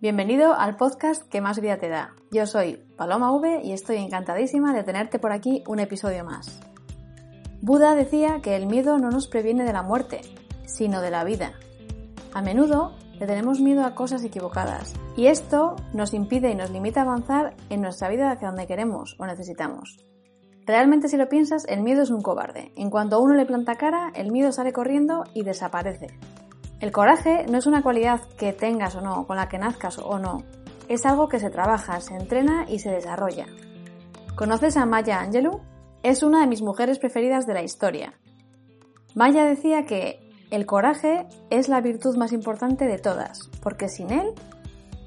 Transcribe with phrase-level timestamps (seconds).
[0.00, 2.14] Bienvenido al podcast que más vida te da.
[2.30, 6.60] Yo soy Paloma V y estoy encantadísima de tenerte por aquí un episodio más.
[7.62, 10.20] Buda decía que el miedo no nos previene de la muerte,
[10.66, 11.54] sino de la vida.
[12.32, 17.00] A menudo le tenemos miedo a cosas equivocadas y esto nos impide y nos limita
[17.00, 20.06] a avanzar en nuestra vida hacia donde queremos o necesitamos.
[20.64, 22.70] Realmente si lo piensas, el miedo es un cobarde.
[22.76, 26.06] En cuanto a uno le planta cara, el miedo sale corriendo y desaparece.
[26.80, 30.20] El coraje no es una cualidad que tengas o no, con la que nazcas o
[30.20, 30.44] no.
[30.88, 33.46] Es algo que se trabaja, se entrena y se desarrolla.
[34.36, 35.60] ¿Conoces a Maya Angelou?
[36.04, 38.14] Es una de mis mujeres preferidas de la historia.
[39.16, 40.20] Maya decía que
[40.52, 44.32] el coraje es la virtud más importante de todas, porque sin él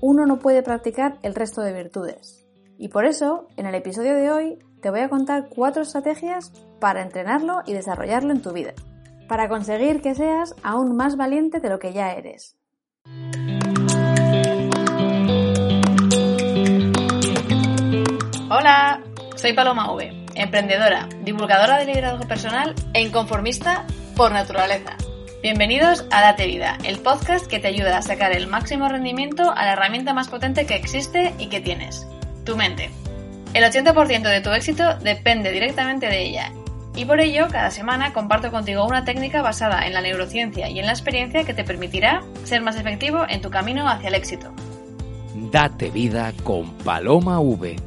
[0.02, 2.45] uno no puede practicar el resto de virtudes.
[2.78, 7.02] Y por eso, en el episodio de hoy, te voy a contar cuatro estrategias para
[7.02, 8.73] entrenarlo y desarrollarlo en tu vida
[9.31, 12.57] para conseguir que seas aún más valiente de lo que ya eres.
[18.49, 19.01] Hola,
[19.38, 23.85] soy Paloma V, emprendedora, divulgadora de liderazgo personal e inconformista
[24.17, 24.97] por naturaleza.
[25.41, 29.63] Bienvenidos a Date Vida, el podcast que te ayuda a sacar el máximo rendimiento a
[29.63, 32.05] la herramienta más potente que existe y que tienes,
[32.43, 32.89] tu mente.
[33.53, 36.51] El 80% de tu éxito depende directamente de ella
[36.95, 40.86] y por ello, cada semana comparto contigo una técnica basada en la neurociencia y en
[40.86, 44.53] la experiencia que te permitirá ser más efectivo en tu camino hacia el éxito.
[45.52, 47.78] Date vida con Paloma V.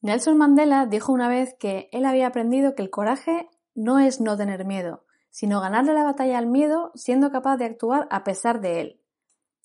[0.00, 4.36] Nelson Mandela dijo una vez que él había aprendido que el coraje no es no
[4.36, 5.04] tener miedo,
[5.38, 9.00] sino ganarle la batalla al miedo siendo capaz de actuar a pesar de él.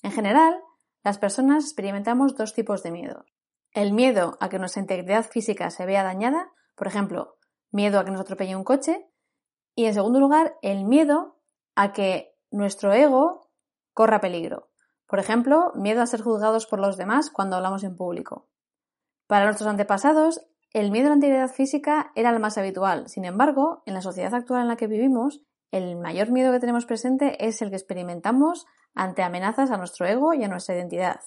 [0.03, 0.61] En general,
[1.03, 3.25] las personas experimentamos dos tipos de miedo.
[3.71, 7.39] El miedo a que nuestra integridad física se vea dañada, por ejemplo,
[7.71, 9.09] miedo a que nos atropelle un coche,
[9.73, 11.39] y en segundo lugar, el miedo
[11.73, 13.49] a que nuestro ego
[13.95, 14.69] corra peligro.
[15.07, 18.47] Por ejemplo, miedo a ser juzgados por los demás cuando hablamos en público.
[19.25, 20.39] Para nuestros antepasados,
[20.71, 23.09] el miedo a la integridad física era el más habitual.
[23.09, 25.41] Sin embargo, en la sociedad actual en la que vivimos,
[25.73, 30.35] el mayor miedo que tenemos presente es el que experimentamos ante amenazas a nuestro ego
[30.35, 31.21] y a nuestra identidad.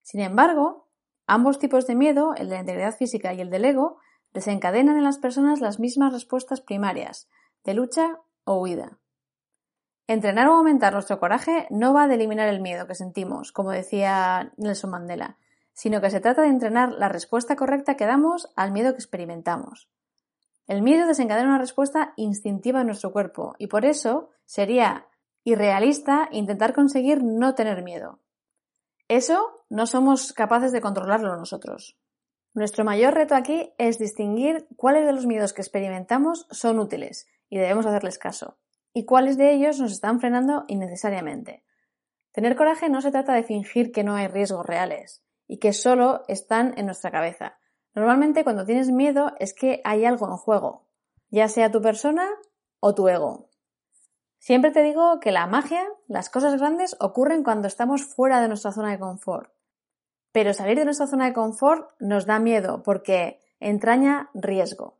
[0.00, 0.88] Sin embargo,
[1.26, 3.98] ambos tipos de miedo, el de la integridad física y el del ego,
[4.32, 7.28] desencadenan en las personas las mismas respuestas primarias,
[7.62, 8.98] de lucha o huida.
[10.06, 14.54] Entrenar o aumentar nuestro coraje no va de eliminar el miedo que sentimos, como decía
[14.56, 15.36] Nelson Mandela,
[15.74, 19.90] sino que se trata de entrenar la respuesta correcta que damos al miedo que experimentamos.
[20.70, 25.08] El miedo desencadena una respuesta instintiva en nuestro cuerpo y por eso sería
[25.42, 28.20] irrealista intentar conseguir no tener miedo.
[29.08, 31.98] Eso no somos capaces de controlarlo nosotros.
[32.54, 37.58] Nuestro mayor reto aquí es distinguir cuáles de los miedos que experimentamos son útiles y
[37.58, 38.56] debemos hacerles caso,
[38.92, 41.64] y cuáles de ellos nos están frenando innecesariamente.
[42.30, 46.22] Tener coraje no se trata de fingir que no hay riesgos reales y que solo
[46.28, 47.58] están en nuestra cabeza,
[47.94, 50.86] Normalmente cuando tienes miedo es que hay algo en juego,
[51.30, 52.28] ya sea tu persona
[52.78, 53.48] o tu ego.
[54.38, 58.72] Siempre te digo que la magia, las cosas grandes ocurren cuando estamos fuera de nuestra
[58.72, 59.52] zona de confort.
[60.32, 64.96] Pero salir de nuestra zona de confort nos da miedo porque entraña riesgo.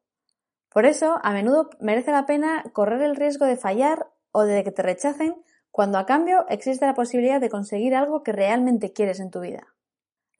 [0.68, 4.72] Por eso, a menudo merece la pena correr el riesgo de fallar o de que
[4.72, 9.30] te rechacen cuando a cambio existe la posibilidad de conseguir algo que realmente quieres en
[9.30, 9.68] tu vida.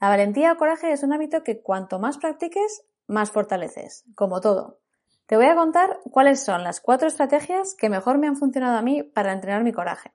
[0.00, 4.80] La valentía o coraje es un hábito que cuanto más practiques, más fortaleces, como todo.
[5.26, 8.82] Te voy a contar cuáles son las cuatro estrategias que mejor me han funcionado a
[8.82, 10.12] mí para entrenar mi coraje.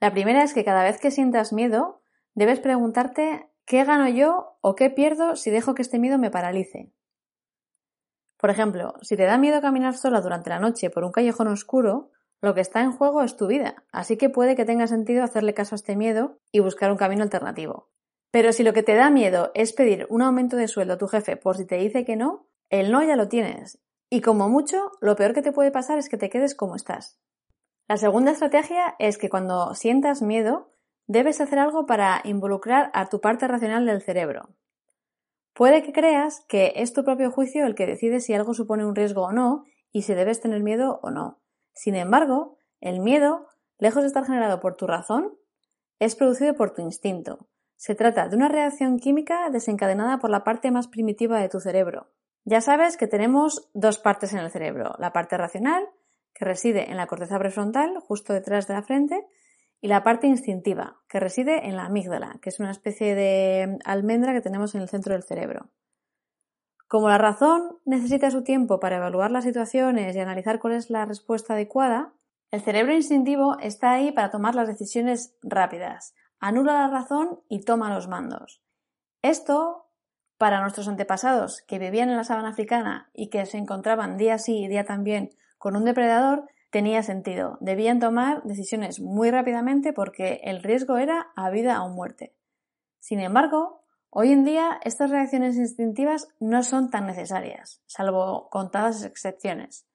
[0.00, 2.00] La primera es que cada vez que sientas miedo,
[2.34, 6.90] debes preguntarte qué gano yo o qué pierdo si dejo que este miedo me paralice.
[8.38, 12.12] Por ejemplo, si te da miedo caminar sola durante la noche por un callejón oscuro,
[12.40, 15.54] lo que está en juego es tu vida, así que puede que tenga sentido hacerle
[15.54, 17.90] caso a este miedo y buscar un camino alternativo.
[18.30, 21.08] Pero si lo que te da miedo es pedir un aumento de sueldo a tu
[21.08, 23.78] jefe por si te dice que no, el no ya lo tienes.
[24.10, 27.18] Y como mucho, lo peor que te puede pasar es que te quedes como estás.
[27.88, 30.72] La segunda estrategia es que cuando sientas miedo,
[31.06, 34.50] debes hacer algo para involucrar a tu parte racional del cerebro.
[35.54, 38.94] Puede que creas que es tu propio juicio el que decide si algo supone un
[38.94, 41.40] riesgo o no y si debes tener miedo o no.
[41.72, 43.46] Sin embargo, el miedo,
[43.78, 45.36] lejos de estar generado por tu razón,
[45.98, 47.48] es producido por tu instinto.
[47.78, 52.08] Se trata de una reacción química desencadenada por la parte más primitiva de tu cerebro.
[52.44, 55.88] Ya sabes que tenemos dos partes en el cerebro, la parte racional,
[56.34, 59.24] que reside en la corteza prefrontal, justo detrás de la frente,
[59.80, 64.32] y la parte instintiva, que reside en la amígdala, que es una especie de almendra
[64.32, 65.70] que tenemos en el centro del cerebro.
[66.88, 71.04] Como la razón necesita su tiempo para evaluar las situaciones y analizar cuál es la
[71.04, 72.12] respuesta adecuada,
[72.50, 77.92] el cerebro instintivo está ahí para tomar las decisiones rápidas, anula la razón y toma
[77.92, 78.62] los mandos.
[79.22, 79.86] Esto,
[80.36, 84.64] para nuestros antepasados que vivían en la sabana africana y que se encontraban día sí
[84.64, 87.58] y día también con un depredador, tenía sentido.
[87.60, 92.34] Debían tomar decisiones muy rápidamente porque el riesgo era a vida o muerte.
[93.00, 99.86] Sin embargo, hoy en día estas reacciones instintivas no son tan necesarias, salvo contadas excepciones.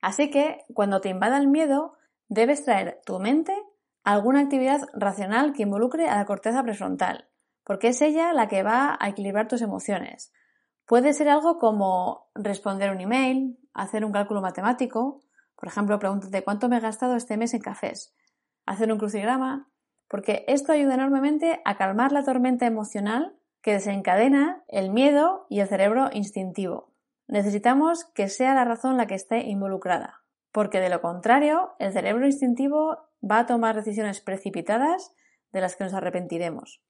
[0.00, 1.94] Así que, cuando te invada el miedo,
[2.28, 3.54] debes traer tu mente
[4.04, 7.28] alguna actividad racional que involucre a la corteza prefrontal,
[7.64, 10.32] porque es ella la que va a equilibrar tus emociones.
[10.86, 15.20] Puede ser algo como responder un email, hacer un cálculo matemático,
[15.56, 18.14] por ejemplo, pregúntate cuánto me he gastado este mes en cafés,
[18.66, 19.68] hacer un crucigrama,
[20.08, 25.68] porque esto ayuda enormemente a calmar la tormenta emocional que desencadena el miedo y el
[25.68, 26.94] cerebro instintivo.
[27.28, 32.26] Necesitamos que sea la razón la que esté involucrada, porque de lo contrario, el cerebro
[32.26, 35.12] instintivo va a tomar decisiones precipitadas
[35.52, 36.82] de las que nos arrepentiremos.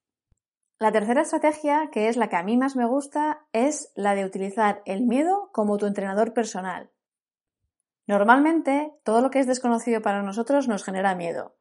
[0.78, 4.24] La tercera estrategia, que es la que a mí más me gusta, es la de
[4.24, 6.90] utilizar el miedo como tu entrenador personal.
[8.06, 11.56] Normalmente, todo lo que es desconocido para nosotros nos genera miedo.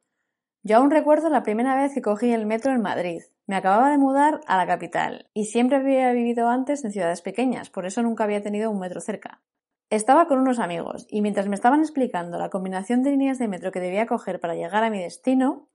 [0.62, 3.22] Yo aún recuerdo la primera vez que cogí el metro en Madrid.
[3.46, 7.70] Me acababa de mudar a la capital y siempre había vivido antes en ciudades pequeñas,
[7.70, 9.42] por eso nunca había tenido un metro cerca.
[9.90, 13.72] Estaba con unos amigos y mientras me estaban explicando la combinación de líneas de metro
[13.72, 15.68] que debía coger para llegar a mi destino,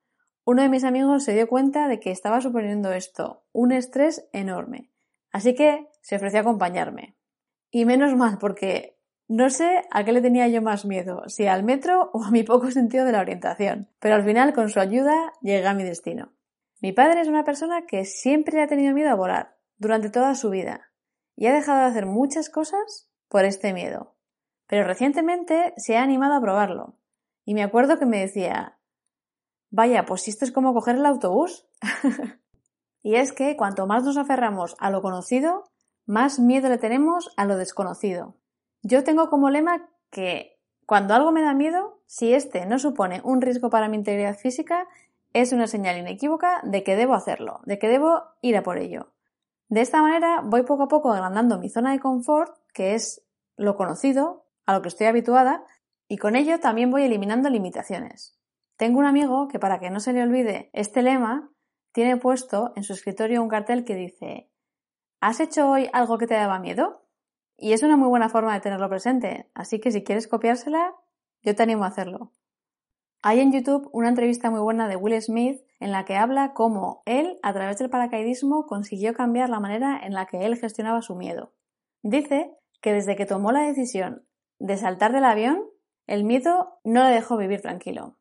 [0.46, 4.90] uno de mis amigos se dio cuenta de que estaba suponiendo esto un estrés enorme.
[5.34, 7.18] Así que se ofreció a acompañarme.
[7.70, 8.98] Y menos mal, porque
[9.28, 12.44] no sé a qué le tenía yo más miedo, si al metro o a mi
[12.44, 13.90] poco sentido de la orientación.
[14.00, 16.32] Pero al final, con su ayuda, llegué a mi destino.
[16.80, 20.52] Mi padre es una persona que siempre ha tenido miedo a volar, durante toda su
[20.52, 20.90] vida,
[21.36, 24.16] y ha dejado de hacer muchas cosas por este miedo.
[24.68, 26.98] Pero recientemente se ha animado a probarlo.
[27.46, 28.80] Y me acuerdo que me decía,
[29.70, 31.68] vaya, pues si esto es como coger el autobús.
[33.04, 35.70] y es que cuanto más nos aferramos a lo conocido,
[36.06, 38.36] más miedo le tenemos a lo desconocido.
[38.82, 43.42] Yo tengo como lema que cuando algo me da miedo, si este no supone un
[43.42, 44.88] riesgo para mi integridad física,
[45.34, 49.15] es una señal inequívoca de que debo hacerlo, de que debo ir a por ello.
[49.68, 53.26] De esta manera voy poco a poco agrandando mi zona de confort, que es
[53.58, 55.66] lo conocido, a lo que estoy habituada,
[56.08, 58.40] y con ello también voy eliminando limitaciones.
[58.78, 61.52] Tengo un amigo que para que no se le olvide este lema,
[61.94, 64.52] tiene puesto en su escritorio un cartel que dice
[65.22, 67.08] ¿Has hecho hoy algo que te daba miedo?
[67.58, 70.94] Y es una muy buena forma de tenerlo presente, así que si quieres copiársela,
[71.42, 72.34] yo te animo a hacerlo.
[73.22, 77.04] Hay en YouTube una entrevista muy buena de Will Smith en la que habla cómo
[77.06, 81.16] él, a través del paracaidismo, consiguió cambiar la manera en la que él gestionaba su
[81.16, 81.54] miedo.
[82.02, 84.26] Dice que desde que tomó la decisión
[84.60, 85.64] de saltar del avión,
[86.08, 88.18] el miedo no le dejó vivir tranquilo.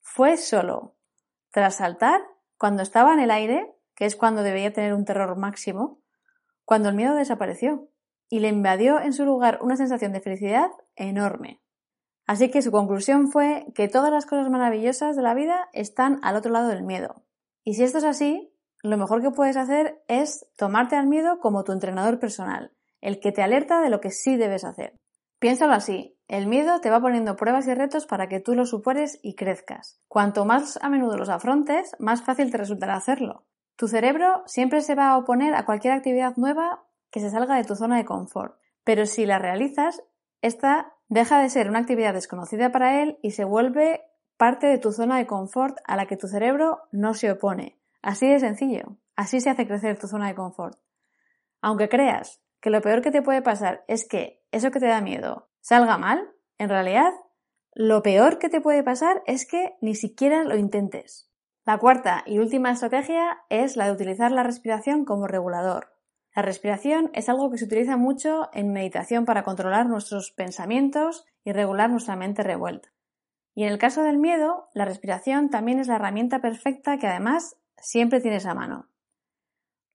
[0.00, 0.96] Fue solo,
[1.50, 2.20] tras saltar,
[2.56, 6.00] cuando estaba en el aire, que es cuando debía tener un terror máximo,
[6.64, 7.88] cuando el miedo desapareció
[8.28, 11.60] y le invadió en su lugar una sensación de felicidad enorme.
[12.28, 16.36] Así que su conclusión fue que todas las cosas maravillosas de la vida están al
[16.36, 17.24] otro lado del miedo.
[17.64, 21.64] Y si esto es así, lo mejor que puedes hacer es tomarte al miedo como
[21.64, 22.70] tu entrenador personal,
[23.00, 25.00] el que te alerta de lo que sí debes hacer.
[25.38, 29.18] Piénsalo así, el miedo te va poniendo pruebas y retos para que tú los superes
[29.22, 29.98] y crezcas.
[30.06, 33.46] Cuanto más a menudo los afrontes, más fácil te resultará hacerlo.
[33.76, 37.64] Tu cerebro siempre se va a oponer a cualquier actividad nueva que se salga de
[37.64, 40.02] tu zona de confort, pero si la realizas,
[40.42, 44.02] esta deja de ser una actividad desconocida para él y se vuelve
[44.36, 47.78] parte de tu zona de confort a la que tu cerebro no se opone.
[48.02, 48.96] Así de sencillo.
[49.16, 50.78] Así se hace crecer tu zona de confort.
[51.60, 55.00] Aunque creas que lo peor que te puede pasar es que eso que te da
[55.00, 57.12] miedo salga mal, en realidad
[57.74, 61.30] lo peor que te puede pasar es que ni siquiera lo intentes.
[61.64, 65.97] La cuarta y última estrategia es la de utilizar la respiración como regulador.
[66.38, 71.50] La respiración es algo que se utiliza mucho en meditación para controlar nuestros pensamientos y
[71.50, 72.90] regular nuestra mente revuelta.
[73.56, 77.56] Y en el caso del miedo, la respiración también es la herramienta perfecta que además
[77.76, 78.86] siempre tienes a mano.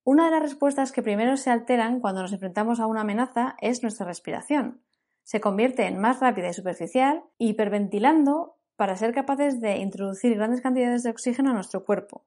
[0.03, 3.81] Una de las respuestas que primero se alteran cuando nos enfrentamos a una amenaza es
[3.81, 4.81] nuestra respiración.
[5.23, 11.03] Se convierte en más rápida y superficial, hiperventilando para ser capaces de introducir grandes cantidades
[11.03, 12.25] de oxígeno a nuestro cuerpo,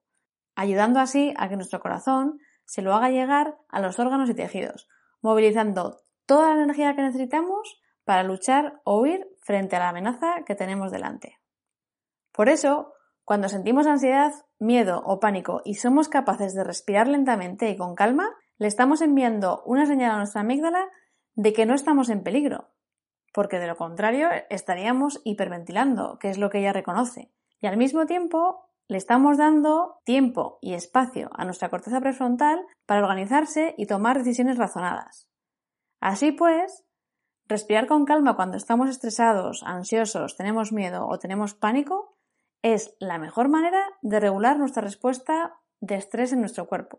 [0.55, 4.89] ayudando así a que nuestro corazón se lo haga llegar a los órganos y tejidos,
[5.23, 10.55] movilizando toda la energía que necesitamos para luchar o huir frente a la amenaza que
[10.55, 11.39] tenemos delante.
[12.33, 12.93] Por eso,
[13.25, 18.31] cuando sentimos ansiedad, miedo o pánico y somos capaces de respirar lentamente y con calma,
[18.59, 20.89] le estamos enviando una señal a nuestra amígdala
[21.35, 22.71] de que no estamos en peligro,
[23.33, 27.33] porque de lo contrario estaríamos hiperventilando, que es lo que ella reconoce.
[27.61, 33.03] Y al mismo tiempo le estamos dando tiempo y espacio a nuestra corteza prefrontal para
[33.03, 35.29] organizarse y tomar decisiones razonadas.
[36.01, 36.85] Así pues,
[37.47, 42.17] respirar con calma cuando estamos estresados, ansiosos, tenemos miedo o tenemos pánico
[42.63, 46.99] es la mejor manera de regular nuestra respuesta de estrés en nuestro cuerpo,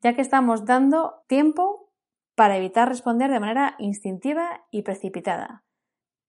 [0.00, 1.92] ya que estamos dando tiempo
[2.34, 5.65] para evitar responder de manera instintiva y precipitada.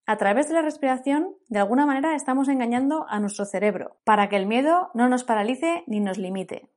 [0.10, 4.38] A través de la respiración, de alguna manera estamos engañando a nuestro cerebro para que
[4.38, 6.72] el miedo no nos paralice ni nos limite.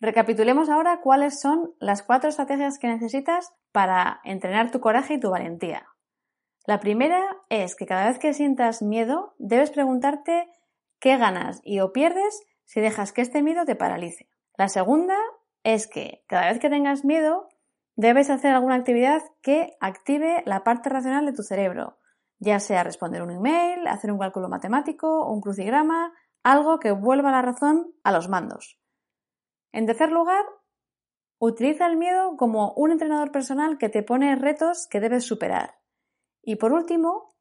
[0.00, 5.28] Recapitulemos ahora cuáles son las cuatro estrategias que necesitas para entrenar tu coraje y tu
[5.28, 5.86] valentía.
[6.66, 10.48] La primera es que cada vez que sientas miedo, debes preguntarte
[10.98, 14.30] qué ganas y o pierdes si dejas que este miedo te paralice.
[14.56, 15.18] La segunda
[15.62, 17.50] es que cada vez que tengas miedo
[17.96, 21.98] debes hacer alguna actividad que active la parte racional de tu cerebro,
[22.42, 27.42] ya sea responder un email, hacer un cálculo matemático, un crucigrama, algo que vuelva la
[27.42, 28.80] razón a los mandos.
[29.72, 30.44] En tercer lugar,
[31.38, 35.76] utiliza el miedo como un entrenador personal que te pone retos que debes superar.
[36.42, 37.32] Y por último,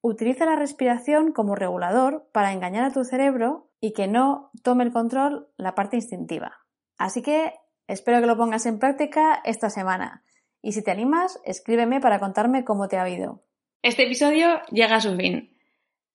[0.00, 4.92] Utiliza la respiración como regulador para engañar a tu cerebro y que no tome el
[4.92, 6.58] control la parte instintiva.
[6.98, 7.54] Así que
[7.88, 10.24] espero que lo pongas en práctica esta semana.
[10.62, 13.42] Y si te animas, escríbeme para contarme cómo te ha ido.
[13.82, 15.50] Este episodio llega a su fin.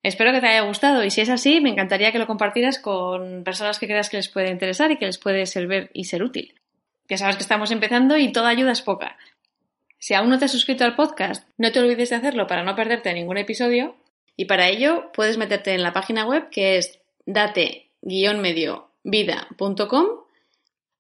[0.04, 3.46] Espero que te haya gustado y si es así, me encantaría que lo compartieras con
[3.46, 6.60] personas que creas que les puede interesar y que les puede servir y ser útil.
[7.08, 9.18] Ya sabes que estamos empezando y toda ayuda es poca.
[9.98, 12.76] Si aún no te has suscrito al podcast, no te olvides de hacerlo para no
[12.76, 13.96] perderte ningún episodio.
[14.36, 20.08] Y para ello puedes meterte en la página web que es date-medio-vida.com.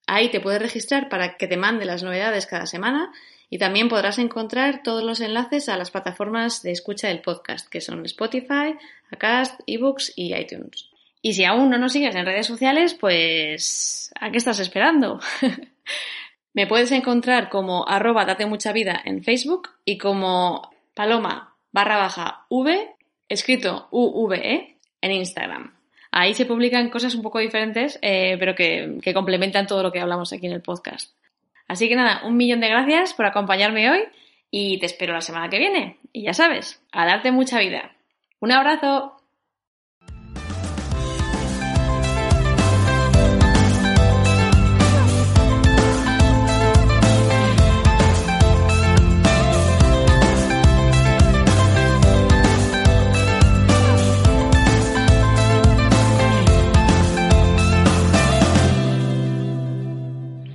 [0.07, 3.11] Ahí te puedes registrar para que te mande las novedades cada semana
[3.53, 7.81] y también podrás encontrar todos los enlaces a las plataformas de escucha del podcast, que
[7.81, 8.73] son Spotify,
[9.11, 10.89] Acast, eBooks y iTunes.
[11.21, 15.19] Y si aún no nos sigues en redes sociales, pues ¿a qué estás esperando?
[16.53, 22.47] Me puedes encontrar como arroba date mucha vida en Facebook y como paloma barra baja
[22.49, 22.95] v,
[23.29, 25.75] escrito UVE, en Instagram.
[26.09, 29.99] Ahí se publican cosas un poco diferentes, eh, pero que, que complementan todo lo que
[29.99, 31.13] hablamos aquí en el podcast.
[31.73, 34.03] Así que nada, un millón de gracias por acompañarme hoy
[34.51, 35.97] y te espero la semana que viene.
[36.11, 37.95] Y ya sabes, a darte mucha vida.
[38.39, 39.12] Un abrazo.